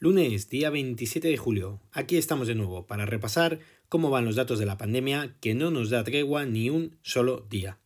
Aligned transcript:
Lunes, 0.00 0.48
día 0.48 0.70
27 0.70 1.26
de 1.26 1.36
julio. 1.36 1.80
Aquí 1.90 2.18
estamos 2.18 2.46
de 2.46 2.54
nuevo 2.54 2.86
para 2.86 3.04
repasar 3.04 3.58
cómo 3.88 4.10
van 4.10 4.26
los 4.26 4.36
datos 4.36 4.60
de 4.60 4.66
la 4.66 4.78
pandemia 4.78 5.34
que 5.40 5.54
no 5.54 5.72
nos 5.72 5.90
da 5.90 6.04
tregua 6.04 6.46
ni 6.46 6.70
un 6.70 6.96
solo 7.02 7.44
día. 7.50 7.78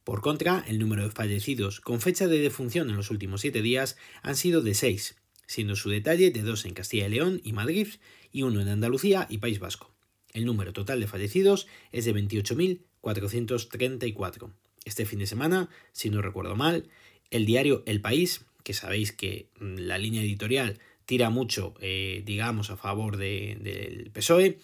Por 0.03 0.23
contra, 0.23 0.65
el 0.67 0.81
número 0.81 1.05
de 1.05 1.11
fallecidos 1.11 1.81
con 1.81 2.01
fecha 2.01 2.27
de 2.27 2.41
defunción 2.41 2.91
en 2.91 2.97
los 2.97 3.13
últimos 3.13 3.43
7 3.43 3.63
días 3.63 3.97
han 4.23 4.35
sido 4.35 4.61
de 4.61 4.75
6, 4.75 5.15
siendo 5.47 5.77
su 5.77 5.89
detalle 5.89 6.33
de 6.33 6.43
2 6.43 6.65
en 6.65 6.75
Castilla 6.75 7.07
y 7.07 7.11
León 7.11 7.41
y 7.45 7.53
Madrid 7.53 7.87
y 8.33 8.43
1 8.43 8.61
en 8.61 8.67
Andalucía 8.69 9.29
y 9.31 9.39
País 9.39 9.61
Vasco. 9.61 9.96
El 10.37 10.45
número 10.45 10.73
total 10.75 11.01
de 11.01 11.07
fallecidos 11.07 11.67
es 11.93 12.05
de 12.05 12.15
28.434. 12.15 14.53
Este 14.85 15.07
fin 15.07 15.19
de 15.19 15.27
semana, 15.27 15.71
si 15.93 16.11
no 16.11 16.21
recuerdo 16.21 16.57
mal, 16.57 16.91
el 17.31 17.47
diario 17.47 17.83
El 17.87 18.03
País, 18.03 18.45
que 18.63 18.75
sabéis 18.75 19.13
que 19.13 19.49
mm, 19.59 19.77
la 19.79 19.97
línea 19.97 20.21
editorial 20.21 20.79
tira 21.07 21.31
mucho, 21.31 21.73
eh, 21.81 22.23
digamos, 22.27 22.69
a 22.69 22.77
favor 22.77 23.17
del 23.17 24.11
PSOE, 24.13 24.59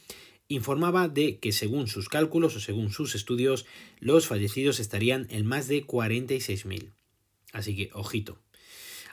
informaba 0.49 1.09
de 1.09 1.39
que 1.39 1.53
según 1.53 1.87
sus 1.87 2.11
cálculos 2.11 2.55
o 2.55 2.61
según 2.61 2.93
sus 2.93 3.15
estudios, 3.15 3.65
los 3.99 4.27
fallecidos 4.27 4.79
estarían 4.79 5.27
en 5.31 5.47
más 5.47 5.69
de 5.69 5.87
46.000. 5.87 6.91
Así 7.55 7.75
que, 7.75 7.89
ojito. 7.95 8.37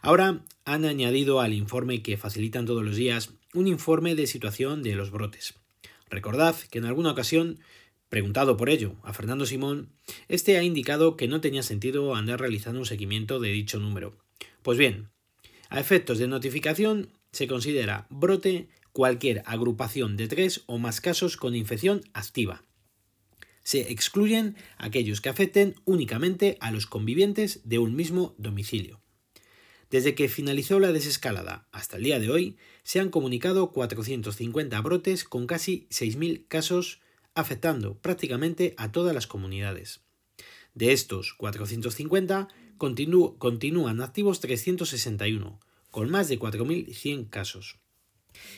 Ahora 0.01 0.43
han 0.65 0.83
añadido 0.83 1.39
al 1.39 1.53
informe 1.53 2.01
que 2.01 2.17
facilitan 2.17 2.65
todos 2.65 2.83
los 2.83 2.97
días 2.97 3.31
un 3.53 3.67
informe 3.67 4.15
de 4.15 4.27
situación 4.27 4.83
de 4.83 4.95
los 4.95 5.09
brotes. 5.09 5.55
Recordad 6.09 6.55
que 6.69 6.79
en 6.79 6.85
alguna 6.85 7.11
ocasión, 7.11 7.59
preguntado 8.09 8.57
por 8.57 8.69
ello 8.69 8.95
a 9.03 9.13
Fernando 9.13 9.45
Simón, 9.45 9.89
este 10.27 10.57
ha 10.57 10.63
indicado 10.63 11.15
que 11.17 11.27
no 11.27 11.41
tenía 11.41 11.63
sentido 11.63 12.15
andar 12.15 12.39
realizando 12.39 12.79
un 12.79 12.85
seguimiento 12.85 13.39
de 13.39 13.49
dicho 13.49 13.79
número. 13.79 14.17
Pues 14.63 14.77
bien, 14.77 15.09
a 15.69 15.79
efectos 15.79 16.17
de 16.17 16.27
notificación 16.27 17.09
se 17.31 17.47
considera 17.47 18.07
brote 18.09 18.69
cualquier 18.91 19.43
agrupación 19.45 20.17
de 20.17 20.27
tres 20.27 20.63
o 20.65 20.77
más 20.79 20.99
casos 20.99 21.37
con 21.37 21.55
infección 21.55 22.01
activa. 22.13 22.63
Se 23.63 23.91
excluyen 23.91 24.55
aquellos 24.77 25.21
que 25.21 25.29
afecten 25.29 25.75
únicamente 25.85 26.57
a 26.59 26.71
los 26.71 26.87
convivientes 26.87 27.61
de 27.65 27.77
un 27.77 27.95
mismo 27.95 28.33
domicilio. 28.37 28.99
Desde 29.89 30.13
que 30.13 30.29
finalizó 30.29 30.79
la 30.79 30.91
desescalada 30.91 31.67
hasta 31.71 31.97
el 31.97 32.03
día 32.03 32.19
de 32.19 32.29
hoy, 32.29 32.57
se 32.83 32.99
han 32.99 33.09
comunicado 33.09 33.71
450 33.71 34.79
brotes 34.81 35.23
con 35.23 35.47
casi 35.47 35.87
6.000 35.89 36.47
casos 36.47 37.01
afectando 37.33 37.97
prácticamente 37.97 38.75
a 38.77 38.91
todas 38.91 39.15
las 39.15 39.25
comunidades. 39.25 40.01
De 40.75 40.91
estos 40.91 41.33
450, 41.33 42.47
continúan 42.77 44.01
activos 44.01 44.39
361, 44.39 45.59
con 45.89 46.09
más 46.09 46.29
de 46.29 46.39
4.100 46.39 47.29
casos. 47.29 47.77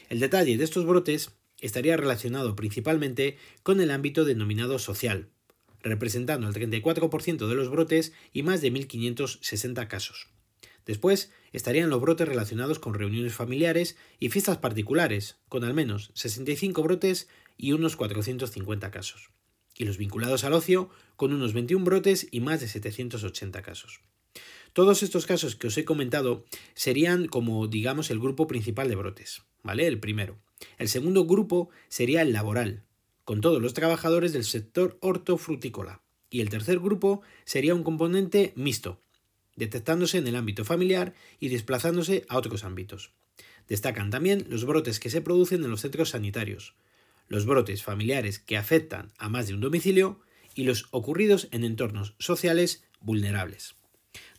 El 0.10 0.20
detalle 0.20 0.58
de 0.58 0.64
estos 0.64 0.86
brotes 0.86 1.32
estaría 1.60 1.96
relacionado 1.96 2.56
principalmente 2.56 3.38
con 3.64 3.80
el 3.80 3.92
ámbito 3.92 4.26
denominado 4.26 4.80
social, 4.80 5.30
representando 5.82 6.48
el 6.48 6.54
34% 6.54 7.48
de 7.48 7.56
los 7.56 7.70
brotes 7.70 8.12
y 8.34 8.44
más 8.44 8.62
de 8.62 8.74
1.560 8.74 9.88
casos. 9.88 10.28
Después 10.92 11.32
estarían 11.54 11.90
los 11.90 12.02
brotes 12.02 12.28
relacionados 12.28 12.78
con 12.78 12.94
reuniones 12.94 13.34
familiares 13.34 13.96
y 14.20 14.28
fiestas 14.28 14.58
particulares, 14.58 15.38
con 15.48 15.64
al 15.64 15.74
menos 15.74 16.12
65 16.16 16.84
brotes 16.84 17.30
y 17.56 17.72
unos 17.72 17.96
450 17.96 18.92
casos. 18.92 19.30
Y 19.78 19.86
los 19.86 19.98
vinculados 19.98 20.44
al 20.44 20.52
ocio, 20.52 20.90
con 21.16 21.32
unos 21.32 21.54
21 21.54 21.86
brotes 21.86 22.28
y 22.30 22.42
más 22.42 22.60
de 22.60 22.68
780 22.68 23.62
casos. 23.62 24.02
Todos 24.74 25.02
estos 25.02 25.26
casos 25.26 25.56
que 25.56 25.68
os 25.68 25.78
he 25.78 25.86
comentado 25.86 26.44
serían 26.74 27.30
como, 27.30 27.70
digamos, 27.70 28.12
el 28.12 28.20
grupo 28.20 28.46
principal 28.46 28.90
de 28.90 28.98
brotes, 28.98 29.44
¿vale? 29.64 29.88
El 29.88 30.02
primero. 30.02 30.40
El 30.78 30.90
segundo 30.90 31.24
grupo 31.24 31.70
sería 31.88 32.22
el 32.22 32.34
laboral, 32.34 32.84
con 33.24 33.40
todos 33.40 33.62
los 33.62 33.74
trabajadores 33.74 34.34
del 34.34 34.44
sector 34.44 34.98
hortofrutícola. 35.00 36.02
Y 36.30 36.42
el 36.42 36.50
tercer 36.50 36.80
grupo 36.80 37.22
sería 37.46 37.76
un 37.76 37.84
componente 37.84 38.52
mixto, 38.58 39.00
detectándose 39.62 40.18
en 40.18 40.26
el 40.26 40.36
ámbito 40.36 40.66
familiar 40.66 41.14
y 41.40 41.50
desplazándose 41.50 42.26
a 42.30 42.38
otros 42.38 42.64
ámbitos. 42.64 43.12
Destacan 43.68 44.10
también 44.10 44.48
los 44.50 44.66
brotes 44.66 45.00
que 45.00 45.12
se 45.12 45.22
producen 45.22 45.64
en 45.64 45.70
los 45.70 45.82
centros 45.82 46.10
sanitarios, 46.10 46.74
los 47.28 47.46
brotes 47.46 47.84
familiares 47.84 48.40
que 48.40 48.58
afectan 48.58 49.12
a 49.20 49.30
más 49.30 49.48
de 49.48 49.54
un 49.54 49.62
domicilio 49.62 50.20
y 50.56 50.64
los 50.64 50.88
ocurridos 50.90 51.48
en 51.52 51.64
entornos 51.64 52.16
sociales 52.18 52.84
vulnerables. 53.02 53.76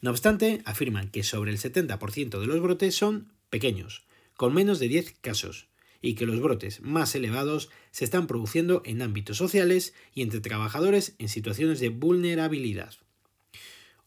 No 0.00 0.10
obstante, 0.10 0.60
afirman 0.64 1.08
que 1.08 1.22
sobre 1.22 1.52
el 1.52 1.58
70% 1.58 2.40
de 2.40 2.46
los 2.46 2.60
brotes 2.60 2.96
son 2.96 3.32
pequeños, 3.48 4.04
con 4.36 4.52
menos 4.52 4.80
de 4.80 4.88
10 4.88 5.14
casos, 5.20 5.68
y 6.00 6.14
que 6.16 6.26
los 6.26 6.40
brotes 6.40 6.80
más 6.80 7.14
elevados 7.14 7.70
se 7.92 8.04
están 8.04 8.26
produciendo 8.26 8.82
en 8.84 9.02
ámbitos 9.02 9.36
sociales 9.36 9.94
y 10.14 10.22
entre 10.22 10.40
trabajadores 10.40 11.14
en 11.20 11.28
situaciones 11.28 11.78
de 11.78 11.90
vulnerabilidad. 11.90 12.96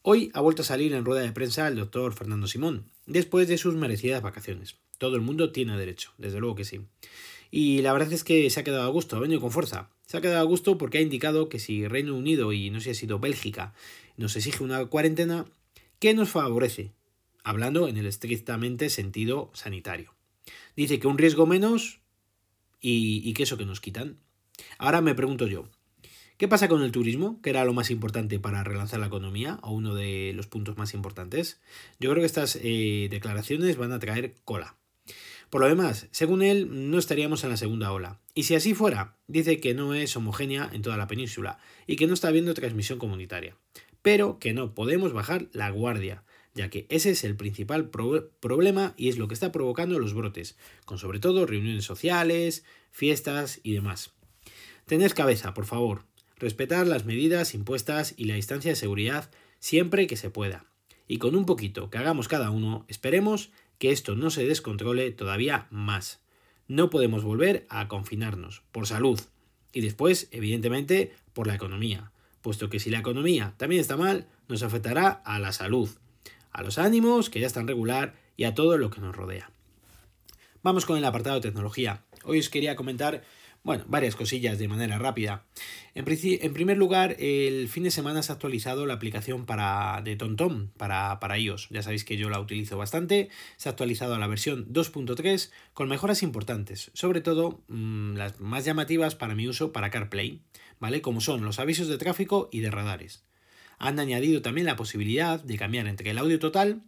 Hoy 0.08 0.30
ha 0.34 0.40
vuelto 0.40 0.62
a 0.62 0.64
salir 0.64 0.92
en 0.92 1.04
rueda 1.04 1.22
de 1.22 1.32
prensa 1.32 1.66
el 1.66 1.74
doctor 1.74 2.14
Fernando 2.14 2.46
Simón, 2.46 2.84
después 3.06 3.48
de 3.48 3.58
sus 3.58 3.74
merecidas 3.74 4.22
vacaciones. 4.22 4.76
Todo 4.98 5.16
el 5.16 5.20
mundo 5.20 5.50
tiene 5.50 5.76
derecho, 5.76 6.12
desde 6.16 6.38
luego 6.38 6.54
que 6.54 6.64
sí. 6.64 6.82
Y 7.50 7.82
la 7.82 7.92
verdad 7.92 8.12
es 8.12 8.22
que 8.22 8.48
se 8.48 8.60
ha 8.60 8.62
quedado 8.62 8.84
a 8.84 8.92
gusto, 8.92 9.16
ha 9.16 9.18
venido 9.18 9.40
con 9.40 9.50
fuerza. 9.50 9.90
Se 10.06 10.16
ha 10.16 10.20
quedado 10.20 10.38
a 10.38 10.44
gusto 10.44 10.78
porque 10.78 10.98
ha 10.98 11.00
indicado 11.00 11.48
que 11.48 11.58
si 11.58 11.88
Reino 11.88 12.14
Unido 12.14 12.52
y 12.52 12.70
no 12.70 12.78
sé 12.78 12.84
si 12.84 12.90
ha 12.90 12.94
sido 12.94 13.18
Bélgica 13.18 13.74
nos 14.16 14.36
exige 14.36 14.62
una 14.62 14.86
cuarentena, 14.86 15.44
¿qué 15.98 16.14
nos 16.14 16.28
favorece? 16.28 16.92
Hablando 17.42 17.88
en 17.88 17.96
el 17.96 18.06
estrictamente 18.06 18.90
sentido 18.90 19.50
sanitario. 19.54 20.14
Dice 20.76 21.00
que 21.00 21.08
un 21.08 21.18
riesgo 21.18 21.46
menos 21.46 21.98
y, 22.80 23.28
y 23.28 23.34
que 23.34 23.42
eso 23.42 23.56
que 23.56 23.66
nos 23.66 23.80
quitan. 23.80 24.20
Ahora 24.78 25.00
me 25.00 25.16
pregunto 25.16 25.48
yo, 25.48 25.68
¿Qué 26.38 26.48
pasa 26.48 26.68
con 26.68 26.82
el 26.82 26.92
turismo? 26.92 27.40
Que 27.40 27.48
era 27.48 27.64
lo 27.64 27.72
más 27.72 27.90
importante 27.90 28.38
para 28.38 28.62
relanzar 28.62 29.00
la 29.00 29.06
economía, 29.06 29.58
o 29.62 29.72
uno 29.72 29.94
de 29.94 30.32
los 30.34 30.46
puntos 30.46 30.76
más 30.76 30.92
importantes. 30.92 31.62
Yo 31.98 32.10
creo 32.10 32.20
que 32.20 32.26
estas 32.26 32.58
eh, 32.62 33.08
declaraciones 33.10 33.78
van 33.78 33.92
a 33.92 33.98
traer 33.98 34.34
cola. 34.44 34.76
Por 35.48 35.62
lo 35.62 35.68
demás, 35.68 36.08
según 36.10 36.42
él, 36.42 36.90
no 36.90 36.98
estaríamos 36.98 37.42
en 37.42 37.50
la 37.50 37.56
segunda 37.56 37.90
ola. 37.90 38.20
Y 38.34 38.42
si 38.42 38.54
así 38.54 38.74
fuera, 38.74 39.16
dice 39.28 39.60
que 39.60 39.72
no 39.72 39.94
es 39.94 40.14
homogénea 40.14 40.68
en 40.74 40.82
toda 40.82 40.98
la 40.98 41.06
península 41.06 41.58
y 41.86 41.96
que 41.96 42.06
no 42.06 42.12
está 42.12 42.28
habiendo 42.28 42.52
transmisión 42.52 42.98
comunitaria. 42.98 43.56
Pero 44.02 44.38
que 44.38 44.52
no 44.52 44.74
podemos 44.74 45.14
bajar 45.14 45.48
la 45.52 45.70
guardia, 45.70 46.22
ya 46.52 46.68
que 46.68 46.86
ese 46.90 47.12
es 47.12 47.24
el 47.24 47.36
principal 47.36 47.88
problema 47.88 48.92
y 48.98 49.08
es 49.08 49.16
lo 49.16 49.26
que 49.26 49.34
está 49.34 49.52
provocando 49.52 49.98
los 49.98 50.12
brotes, 50.12 50.58
con 50.84 50.98
sobre 50.98 51.18
todo 51.18 51.46
reuniones 51.46 51.86
sociales, 51.86 52.62
fiestas 52.90 53.58
y 53.62 53.72
demás. 53.72 54.12
Tened 54.84 55.12
cabeza, 55.12 55.54
por 55.54 55.64
favor. 55.64 56.04
Respetar 56.38 56.86
las 56.86 57.06
medidas 57.06 57.54
impuestas 57.54 58.14
y 58.16 58.26
la 58.26 58.34
distancia 58.34 58.70
de 58.70 58.76
seguridad 58.76 59.30
siempre 59.58 60.06
que 60.06 60.16
se 60.16 60.30
pueda. 60.30 60.66
Y 61.08 61.18
con 61.18 61.34
un 61.34 61.46
poquito 61.46 61.88
que 61.88 61.98
hagamos 61.98 62.28
cada 62.28 62.50
uno, 62.50 62.84
esperemos 62.88 63.50
que 63.78 63.90
esto 63.90 64.16
no 64.16 64.30
se 64.30 64.46
descontrole 64.46 65.10
todavía 65.12 65.66
más. 65.70 66.20
No 66.68 66.90
podemos 66.90 67.24
volver 67.24 67.66
a 67.68 67.88
confinarnos, 67.88 68.62
por 68.72 68.86
salud. 68.86 69.20
Y 69.72 69.80
después, 69.80 70.28
evidentemente, 70.30 71.14
por 71.32 71.46
la 71.46 71.54
economía, 71.54 72.12
puesto 72.42 72.68
que 72.68 72.80
si 72.80 72.90
la 72.90 72.98
economía 72.98 73.54
también 73.56 73.80
está 73.80 73.96
mal, 73.96 74.26
nos 74.48 74.62
afectará 74.62 75.08
a 75.08 75.38
la 75.38 75.52
salud, 75.52 75.88
a 76.50 76.62
los 76.62 76.78
ánimos, 76.78 77.30
que 77.30 77.40
ya 77.40 77.46
están 77.46 77.68
regular, 77.68 78.14
y 78.36 78.44
a 78.44 78.54
todo 78.54 78.76
lo 78.78 78.90
que 78.90 79.00
nos 79.00 79.16
rodea. 79.16 79.50
Vamos 80.62 80.84
con 80.84 80.98
el 80.98 81.04
apartado 81.04 81.36
de 81.36 81.48
tecnología. 81.48 82.02
Hoy 82.24 82.40
os 82.40 82.50
quería 82.50 82.76
comentar 82.76 83.22
bueno, 83.66 83.84
varias 83.88 84.14
cosillas 84.14 84.60
de 84.60 84.68
manera 84.68 84.96
rápida. 84.96 85.44
En, 85.92 86.04
primer 86.04 86.76
lugar, 86.78 87.16
el 87.18 87.68
fin 87.68 87.82
de 87.82 87.90
semana 87.90 88.22
se 88.22 88.30
ha 88.30 88.34
actualizado 88.36 88.86
la 88.86 88.94
aplicación 88.94 89.44
para, 89.44 90.00
de 90.04 90.14
TomTom 90.14 90.68
para, 90.76 91.18
para 91.18 91.36
iOS. 91.36 91.68
Ya 91.70 91.82
sabéis 91.82 92.04
que 92.04 92.16
yo 92.16 92.30
la 92.30 92.38
utilizo 92.38 92.78
bastante. 92.78 93.28
Se 93.56 93.68
ha 93.68 93.72
actualizado 93.72 94.14
a 94.14 94.20
la 94.20 94.28
versión 94.28 94.72
2.3 94.72 95.50
con 95.74 95.88
mejoras 95.88 96.22
importantes, 96.22 96.92
sobre 96.94 97.20
todo 97.20 97.64
mm, 97.66 98.14
las 98.14 98.38
más 98.38 98.64
llamativas 98.64 99.16
para 99.16 99.34
mi 99.34 99.48
uso 99.48 99.72
para 99.72 99.90
CarPlay, 99.90 100.42
¿vale? 100.78 101.02
Como 101.02 101.20
son 101.20 101.44
los 101.44 101.58
avisos 101.58 101.88
de 101.88 101.98
tráfico 101.98 102.48
y 102.52 102.60
de 102.60 102.70
radares. 102.70 103.24
Han 103.78 103.98
añadido 103.98 104.42
también 104.42 104.68
la 104.68 104.76
posibilidad 104.76 105.42
de 105.42 105.58
cambiar 105.58 105.88
entre 105.88 106.10
el 106.10 106.18
audio 106.18 106.38
total, 106.38 106.82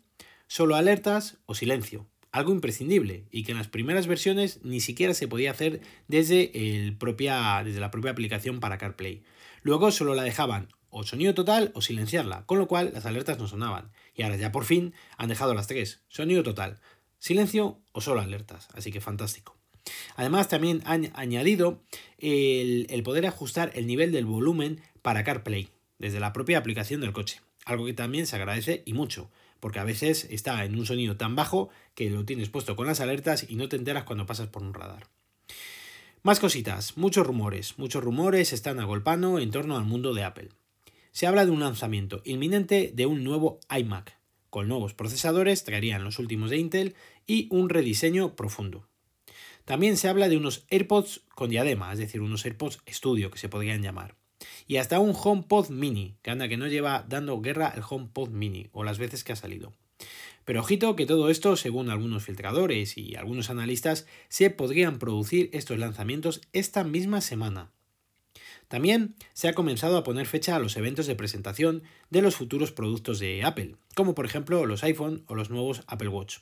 solo 0.47 0.77
alertas 0.77 1.39
o 1.47 1.57
silencio, 1.57 2.07
algo 2.33 2.53
imprescindible 2.53 3.25
y 3.31 3.45
que 3.45 3.53
en 3.53 3.59
las 3.59 3.69
primeras 3.69 4.07
versiones 4.07 4.61
ni 4.63 4.81
siquiera 4.81 5.15
se 5.15 5.29
podía 5.29 5.51
hacer 5.51 5.81
desde, 6.09 6.77
el 6.77 6.97
propia, 6.97 7.63
desde 7.65 7.81
la 7.81 7.91
propia 7.91 8.11
aplicación 8.11 8.61
para 8.61 8.79
CarPlay. 8.79 9.23
Luego 9.63 9.91
solo 9.91 10.15
la 10.15 10.23
dejaban 10.23 10.69
o 10.91 11.05
sonido 11.05 11.35
total 11.35 11.71
o 11.75 11.83
silenciarla, 11.83 12.45
con 12.47 12.59
lo 12.59 12.69
cual 12.69 12.91
las 12.95 13.07
alertas 13.07 13.39
no 13.39 13.47
sonaban. 13.47 13.91
Y 14.15 14.23
ahora 14.23 14.37
ya 14.37 14.53
por 14.53 14.65
fin 14.65 14.95
han 15.17 15.29
dejado 15.29 15.55
las 15.55 15.67
tres, 15.67 16.03
sonido 16.09 16.43
total, 16.43 16.81
silencio 17.19 17.81
o 17.93 18.01
solo 18.01 18.21
alertas, 18.21 18.69
así 18.75 18.93
que 18.93 19.01
fantástico. 19.01 19.57
Además 20.17 20.49
también 20.49 20.83
han 20.85 21.11
añadido 21.15 21.83
el, 22.19 22.87
el 22.91 23.03
poder 23.03 23.27
ajustar 23.27 23.73
el 23.75 23.87
nivel 23.87 24.13
del 24.13 24.27
volumen 24.27 24.81
para 25.03 25.25
CarPlay 25.25 25.71
desde 25.99 26.21
la 26.21 26.33
propia 26.33 26.59
aplicación 26.59 27.01
del 27.01 27.13
coche, 27.13 27.41
algo 27.69 27.85
que 27.85 27.93
también 27.93 28.27
se 28.27 28.37
agradece 28.37 28.83
y 28.87 28.95
mucho, 28.95 29.31
porque 29.61 29.79
a 29.79 29.85
veces 29.85 30.27
está 30.31 30.65
en 30.65 30.79
un 30.79 30.87
sonido 30.87 31.17
tan 31.17 31.37
bajo 31.37 31.69
que 31.95 32.09
lo 32.09 32.25
tienes 32.25 32.49
puesto 32.49 32.77
con 32.77 32.87
las 32.87 33.01
alertas 33.01 33.47
y 33.49 33.57
no 33.57 33.69
te 33.69 33.77
enteras 33.77 34.05
cuando 34.05 34.27
pasas 34.27 34.49
por 34.49 34.63
un 34.63 34.73
radar. 34.73 35.07
Más 36.23 36.41
cositas, 36.41 36.97
muchos 36.97 37.27
rumores, 37.27 37.79
muchos 37.79 38.03
rumores 38.03 38.53
están 38.53 38.81
agolpando 38.81 39.39
en 39.39 39.51
torno 39.51 39.77
al 39.77 39.85
mundo 39.85 40.15
de 40.15 40.25
Apple. 40.25 40.49
Se 41.13 41.27
habla 41.27 41.45
de 41.45 41.51
un 41.51 41.61
lanzamiento 41.61 42.23
inminente 42.25 42.91
de 42.95 43.07
un 43.07 43.23
nuevo 43.23 43.61
iMac, 43.71 44.19
con 44.49 44.67
nuevos 44.67 44.95
procesadores, 44.95 45.65
traerían 45.65 46.05
los 46.05 46.19
últimos 46.19 46.51
de 46.51 46.57
Intel 46.57 46.95
y 47.27 47.49
un 47.51 47.69
rediseño 47.69 48.35
profundo. 48.35 48.89
También 49.67 49.99
se 49.99 50.09
habla 50.09 50.31
de 50.31 50.39
unos 50.39 50.65
AirPods 50.71 51.21
con 51.35 51.51
diadema, 51.51 51.93
es 51.93 51.99
decir, 51.99 52.23
unos 52.23 52.47
AirPods 52.47 52.81
Studio 52.89 53.31
que 53.31 53.39
se 53.39 53.51
podrían 53.51 53.83
llamar 53.83 54.18
y 54.69 54.77
hasta 54.77 55.01
un 55.01 55.17
HomePod 55.21 55.71
mini, 55.71 56.15
que 56.23 56.31
anda 56.31 56.47
que 56.47 56.59
no 56.59 56.69
lleva 56.69 57.05
dando 57.09 57.41
guerra 57.41 57.73
el 57.75 57.83
HomePod 57.89 58.29
mini, 58.29 58.69
o 58.73 58.85
las 58.85 58.99
veces 58.99 59.25
que 59.25 59.33
ha 59.33 59.37
salido. 59.37 59.73
Pero 60.45 60.61
ojito 60.61 60.95
que 60.95 61.07
todo 61.07 61.31
esto, 61.31 61.57
según 61.57 61.91
algunos 61.91 62.25
filtradores 62.25 62.97
y 62.97 63.17
algunos 63.17 63.51
analistas, 63.51 64.07
se 64.29 64.51
podrían 64.51 64.99
producir 64.99 65.51
estos 65.53 65.79
lanzamientos 65.79 66.43
esta 66.53 66.85
misma 66.85 67.21
semana. 67.21 67.71
También 68.69 69.15
se 69.33 69.49
ha 69.49 69.55
comenzado 69.55 69.97
a 69.97 70.05
poner 70.05 70.27
fecha 70.27 70.55
a 70.55 70.59
los 70.59 70.77
eventos 70.77 71.07
de 71.07 71.17
presentación 71.17 71.83
de 72.11 72.21
los 72.21 72.37
futuros 72.37 72.71
productos 72.71 73.19
de 73.19 73.43
Apple, 73.43 73.77
como 73.95 74.15
por 74.15 74.27
ejemplo 74.27 74.67
los 74.67 74.85
iPhone 74.85 75.25
o 75.27 75.35
los 75.35 75.49
nuevos 75.49 75.83
Apple 75.87 76.09
Watch. 76.09 76.39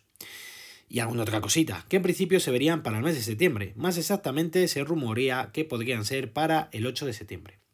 Y 0.88 0.99
alguna 0.99 1.23
otra 1.23 1.40
cosita, 1.40 1.84
que 1.88 1.96
en 1.96 2.02
principio 2.02 2.40
se 2.40 2.50
verían 2.50 2.82
para 2.82 2.99
el 2.99 3.05
mes 3.05 3.14
de 3.14 3.23
septiembre, 3.23 3.73
más 3.76 3.99
exactamente 3.99 4.67
se 4.67 4.84
rumorea 4.84 5.50
que 5.52 5.64
podrían 5.64 6.05
ser 6.05 6.32
para 6.32 6.69
el 6.73 6.87
8 6.87 7.06
de 7.06 7.12
septiembre. 7.12 7.65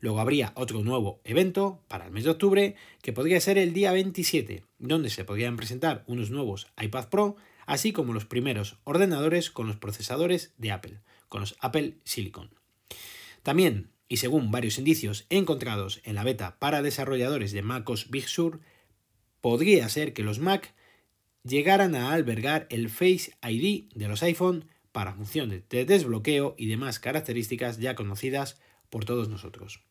Luego 0.00 0.20
habría 0.20 0.52
otro 0.56 0.82
nuevo 0.82 1.20
evento 1.24 1.82
para 1.86 2.06
el 2.06 2.10
mes 2.10 2.24
de 2.24 2.30
octubre, 2.30 2.74
que 3.02 3.12
podría 3.12 3.40
ser 3.40 3.58
el 3.58 3.74
día 3.74 3.92
27, 3.92 4.64
donde 4.78 5.10
se 5.10 5.24
podrían 5.24 5.56
presentar 5.56 6.04
unos 6.06 6.30
nuevos 6.30 6.68
iPad 6.80 7.08
Pro, 7.08 7.36
así 7.66 7.92
como 7.92 8.14
los 8.14 8.24
primeros 8.24 8.78
ordenadores 8.84 9.50
con 9.50 9.66
los 9.66 9.76
procesadores 9.76 10.54
de 10.56 10.72
Apple, 10.72 11.00
con 11.28 11.42
los 11.42 11.54
Apple 11.60 11.98
Silicon. 12.04 12.50
También, 13.42 13.90
y 14.08 14.16
según 14.16 14.50
varios 14.50 14.78
indicios 14.78 15.26
encontrados 15.28 16.00
en 16.04 16.14
la 16.14 16.24
beta 16.24 16.58
para 16.58 16.82
desarrolladores 16.82 17.52
de 17.52 17.62
MacOS 17.62 18.10
Big 18.10 18.26
Sur, 18.26 18.60
podría 19.42 19.88
ser 19.90 20.14
que 20.14 20.22
los 20.22 20.38
Mac 20.38 20.74
llegaran 21.44 21.94
a 21.94 22.12
albergar 22.12 22.66
el 22.70 22.88
Face 22.88 23.32
ID 23.42 23.84
de 23.94 24.08
los 24.08 24.22
iPhone 24.22 24.64
para 24.92 25.14
funciones 25.14 25.68
de 25.68 25.84
desbloqueo 25.84 26.54
y 26.58 26.66
demás 26.66 26.98
características 26.98 27.78
ya 27.78 27.94
conocidas 27.94 28.60
por 28.88 29.04
todos 29.04 29.28
nosotros. 29.28 29.82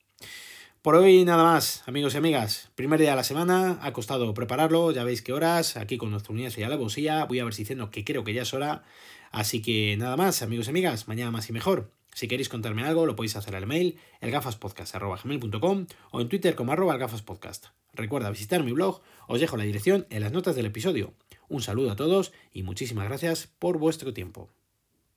Por 0.81 0.95
hoy 0.95 1.25
nada 1.25 1.43
más, 1.43 1.83
amigos 1.87 2.13
y 2.13 2.17
amigas. 2.17 2.69
Primer 2.75 3.01
día 3.01 3.09
de 3.09 3.17
la 3.17 3.25
semana, 3.25 3.79
ha 3.81 3.91
costado 3.91 4.33
prepararlo, 4.33 4.93
ya 4.93 5.03
veis 5.03 5.21
qué 5.21 5.33
horas, 5.33 5.75
aquí 5.75 5.97
con 5.97 6.09
nuestro 6.09 6.31
unión 6.31 6.53
y 6.55 6.63
alevosía. 6.63 7.25
Voy 7.25 7.39
a 7.39 7.43
ver 7.43 7.53
si 7.53 7.63
diciendo 7.63 7.91
que 7.91 8.05
creo 8.05 8.23
que 8.23 8.33
ya 8.33 8.43
es 8.43 8.53
hora. 8.53 8.83
Así 9.29 9.61
que 9.61 9.97
nada 9.97 10.15
más, 10.15 10.41
amigos 10.41 10.67
y 10.67 10.69
amigas, 10.69 11.09
mañana 11.09 11.31
más 11.31 11.49
y 11.49 11.51
mejor. 11.51 11.91
Si 12.13 12.29
queréis 12.29 12.47
contarme 12.47 12.83
algo, 12.83 13.05
lo 13.05 13.17
podéis 13.17 13.35
hacer 13.35 13.57
al 13.57 13.67
mail 13.67 13.99
elgafaspodcast.com 14.21 15.87
o 16.11 16.21
en 16.21 16.29
Twitter 16.29 16.55
como 16.55 16.71
arroba 16.71 16.93
elgafaspodcast. 16.93 17.67
Recuerda 17.91 18.29
visitar 18.29 18.63
mi 18.63 18.71
blog, 18.71 19.01
os 19.27 19.41
dejo 19.41 19.57
la 19.57 19.65
dirección 19.65 20.07
en 20.09 20.21
las 20.21 20.31
notas 20.31 20.55
del 20.55 20.67
episodio. 20.67 21.13
Un 21.49 21.61
saludo 21.61 21.91
a 21.91 21.97
todos 21.97 22.31
y 22.53 22.63
muchísimas 22.63 23.05
gracias 23.05 23.47
por 23.59 23.79
vuestro 23.79 24.13
tiempo. 24.13 24.49